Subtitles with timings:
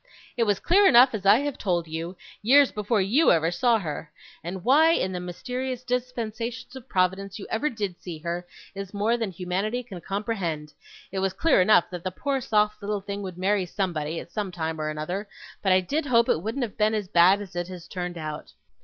[0.35, 4.11] 'It was clear enough, as I have told you, years before YOU ever saw her
[4.43, 9.15] and why, in the mysterious dispensations of Providence, you ever did see her, is more
[9.15, 10.73] than humanity can comprehend
[11.11, 14.51] it was clear enough that the poor soft little thing would marry somebody, at some
[14.51, 15.29] time or other;
[15.61, 18.53] but I did hope it wouldn't have been as bad as it has turned out.